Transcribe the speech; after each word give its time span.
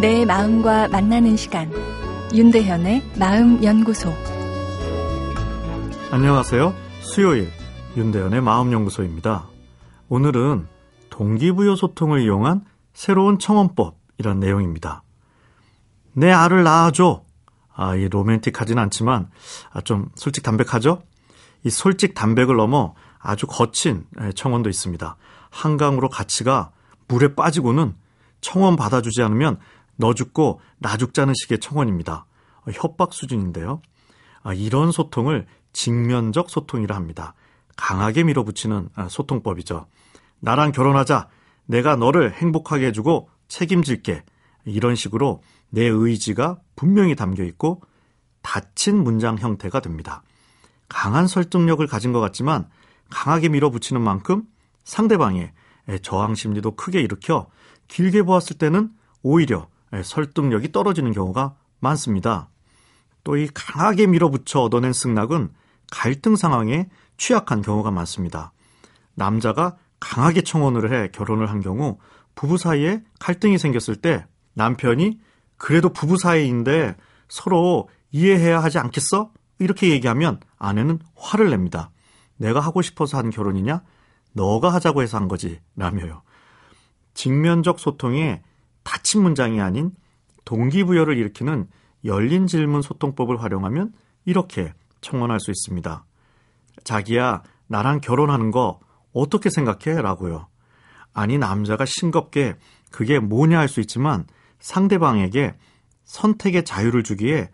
내 0.00 0.24
마음과 0.24 0.88
만나는 0.88 1.36
시간 1.36 1.70
윤대현의 2.32 3.02
마음연구소 3.18 4.10
안녕하세요. 6.10 6.74
수요일 7.02 7.50
윤대현의 7.98 8.40
마음연구소입니다. 8.40 9.46
오늘은 10.08 10.66
동기부여 11.10 11.76
소통을 11.76 12.22
이용한 12.22 12.64
새로운 12.94 13.38
청원법이란 13.38 14.40
내용입니다. 14.40 15.02
내 16.14 16.32
알을 16.32 16.62
낳아줘. 16.62 17.22
아, 17.74 17.94
이 17.94 18.08
로맨틱하진 18.08 18.78
않지만 18.78 19.28
아, 19.70 19.82
좀 19.82 20.08
솔직 20.14 20.42
담백하죠? 20.42 21.02
이 21.62 21.68
솔직 21.68 22.14
담백을 22.14 22.56
넘어 22.56 22.94
아주 23.18 23.46
거친 23.46 24.06
청원도 24.34 24.70
있습니다. 24.70 25.16
한강으로 25.50 26.08
가치가 26.08 26.70
물에 27.06 27.34
빠지고는 27.34 27.94
청원 28.40 28.76
받아주지 28.76 29.22
않으면 29.22 29.58
너 30.00 30.14
죽고 30.14 30.60
나 30.78 30.96
죽자는 30.96 31.34
식의 31.34 31.60
청원입니다. 31.60 32.24
협박 32.72 33.12
수준인데요. 33.12 33.82
아, 34.42 34.54
이런 34.54 34.90
소통을 34.90 35.46
직면적 35.74 36.48
소통이라 36.48 36.96
합니다. 36.96 37.34
강하게 37.76 38.24
밀어붙이는 38.24 38.88
아, 38.94 39.08
소통법이죠. 39.08 39.86
나랑 40.40 40.72
결혼하자. 40.72 41.28
내가 41.66 41.96
너를 41.96 42.32
행복하게 42.32 42.86
해주고 42.86 43.28
책임질게. 43.48 44.24
이런 44.64 44.94
식으로 44.94 45.42
내 45.68 45.84
의지가 45.84 46.58
분명히 46.76 47.14
담겨 47.14 47.44
있고 47.44 47.82
닫힌 48.42 49.04
문장 49.04 49.36
형태가 49.38 49.80
됩니다. 49.80 50.22
강한 50.88 51.26
설득력을 51.26 51.86
가진 51.86 52.12
것 52.12 52.20
같지만 52.20 52.68
강하게 53.10 53.50
밀어붙이는 53.50 54.00
만큼 54.00 54.44
상대방의 54.84 55.52
저항 56.02 56.34
심리도 56.34 56.76
크게 56.76 57.00
일으켜 57.00 57.48
길게 57.88 58.22
보았을 58.22 58.56
때는 58.56 58.90
오히려 59.22 59.68
설득력이 60.02 60.72
떨어지는 60.72 61.12
경우가 61.12 61.54
많습니다. 61.80 62.48
또 63.24 63.36
이 63.36 63.48
강하게 63.52 64.06
밀어붙여 64.06 64.60
얻어낸 64.60 64.92
승낙은 64.92 65.50
갈등 65.90 66.36
상황에 66.36 66.88
취약한 67.16 67.62
경우가 67.62 67.90
많습니다. 67.90 68.52
남자가 69.14 69.76
강하게 69.98 70.40
청혼을 70.42 70.92
해 70.92 71.08
결혼을 71.08 71.50
한 71.50 71.60
경우 71.60 71.98
부부 72.34 72.56
사이에 72.56 73.02
갈등이 73.18 73.58
생겼을 73.58 73.96
때 73.96 74.26
남편이 74.54 75.20
그래도 75.58 75.92
부부 75.92 76.16
사이인데 76.16 76.96
서로 77.28 77.88
이해해야 78.10 78.62
하지 78.62 78.78
않겠어? 78.78 79.30
이렇게 79.58 79.90
얘기하면 79.90 80.40
아내는 80.58 80.98
화를 81.14 81.50
냅니다. 81.50 81.90
내가 82.36 82.60
하고 82.60 82.80
싶어서 82.80 83.18
한 83.18 83.28
결혼이냐? 83.28 83.82
너가 84.32 84.72
하자고 84.72 85.02
해서 85.02 85.18
한 85.18 85.28
거지. 85.28 85.60
라며요. 85.76 86.22
직면적 87.12 87.78
소통에 87.78 88.42
닫힌 88.82 89.22
문장이 89.22 89.60
아닌 89.60 89.92
동기부여를 90.44 91.16
일으키는 91.16 91.68
열린 92.04 92.46
질문 92.46 92.82
소통법을 92.82 93.42
활용하면 93.42 93.92
이렇게 94.24 94.72
청원할 95.00 95.40
수 95.40 95.50
있습니다. 95.50 96.04
자기야, 96.84 97.42
나랑 97.66 98.00
결혼하는 98.00 98.50
거 98.50 98.80
어떻게 99.12 99.50
생각해? 99.50 100.00
라고요. 100.00 100.48
아니, 101.12 101.38
남자가 101.38 101.84
싱겁게 101.84 102.56
그게 102.90 103.18
뭐냐 103.18 103.58
할 103.58 103.68
수 103.68 103.80
있지만 103.80 104.26
상대방에게 104.60 105.56
선택의 106.04 106.64
자유를 106.64 107.02
주기에 107.02 107.50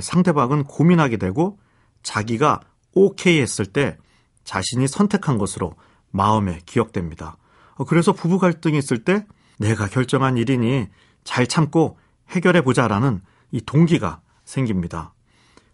상대방은 0.00 0.64
고민하게 0.64 1.16
되고 1.18 1.58
자기가 2.02 2.60
오케이 2.94 3.40
했을 3.40 3.66
때 3.66 3.96
자신이 4.44 4.88
선택한 4.88 5.38
것으로 5.38 5.74
마음에 6.10 6.60
기억됩니다. 6.64 7.36
어, 7.74 7.84
그래서 7.84 8.12
부부 8.12 8.38
갈등이 8.38 8.78
있을 8.78 9.04
때 9.04 9.26
내가 9.58 9.86
결정한 9.86 10.36
일이니 10.36 10.88
잘 11.24 11.46
참고 11.46 11.98
해결해 12.30 12.62
보자라는 12.62 13.20
이 13.50 13.60
동기가 13.60 14.20
생깁니다. 14.44 15.12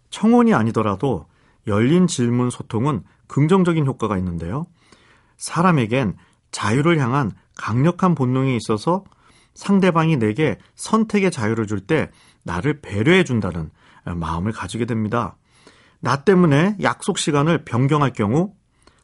청원이 0.09 0.53
아니더라도 0.53 1.27
열린 1.67 2.07
질문 2.07 2.49
소통은 2.49 3.03
긍정적인 3.27 3.85
효과가 3.85 4.17
있는데요. 4.17 4.67
사람에겐 5.37 6.15
자유를 6.51 6.99
향한 6.99 7.31
강력한 7.55 8.15
본능이 8.15 8.55
있어서 8.57 9.03
상대방이 9.53 10.17
내게 10.17 10.57
선택의 10.75 11.31
자유를 11.31 11.67
줄 11.67 11.79
때 11.79 12.11
나를 12.43 12.81
배려해 12.81 13.23
준다는 13.23 13.71
마음을 14.03 14.51
가지게 14.51 14.85
됩니다. 14.85 15.37
나 15.99 16.23
때문에 16.23 16.77
약속 16.81 17.17
시간을 17.17 17.65
변경할 17.65 18.13
경우 18.13 18.53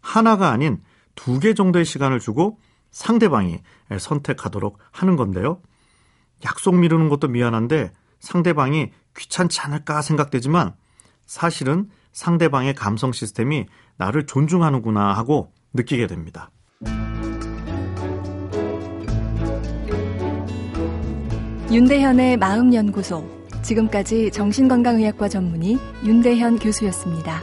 하나가 0.02 0.52
아닌 0.52 0.82
두 1.16 1.40
개 1.40 1.54
정도의 1.54 1.86
시간을 1.86 2.20
주고 2.20 2.60
상대방이 2.92 3.60
선택하도록 3.98 4.78
하는 4.92 5.16
건데요. 5.16 5.62
약속 6.46 6.76
미루는 6.76 7.10
것도 7.10 7.28
미안한데 7.28 7.92
상대방이 8.20 8.92
귀찮지 9.18 9.62
않을까 9.62 10.02
생각되지만 10.02 10.76
사실은 11.26 11.90
상대방의 12.14 12.76
감성 12.76 13.12
시스템이 13.12 13.66
나를 13.98 14.26
존중하는구나 14.26 15.14
하고 15.14 15.54
느끼게 15.74 16.08
됩니다. 16.08 16.52
윤대현의 21.72 22.36
마음연구소. 22.38 23.42
지금까지 23.62 24.32
정신건강의학과 24.32 25.30
전문의 25.30 25.78
윤대현 26.04 26.60
교수였습니다. 26.60 27.42